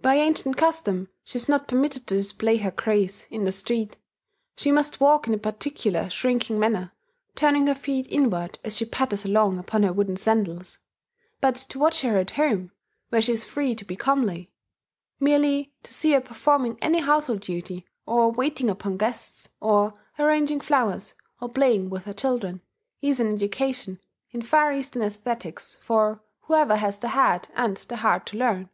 [0.00, 3.96] By ancient custom, she is not permitted to display her grace in the street:
[4.56, 6.92] she must walk in a particular shrinking manner,
[7.34, 10.78] turning her feet inward as she patters along upon her wooden sandals.
[11.40, 12.70] But to watch her at home,
[13.08, 14.52] where she is free to be comely,
[15.18, 21.14] merely to see her performing any household duty, or waiting upon guests, or arranging flowers,
[21.40, 22.60] or playing with her children,
[23.02, 23.98] is an education
[24.30, 28.70] in Far Eastern aesthetics for whoever has the head and the heart to learn....